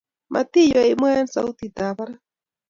matiywei 0.33 0.91
imwaa 0.93 1.17
eng 1.19 1.31
sautitab 1.33 1.93
barak 1.97 2.19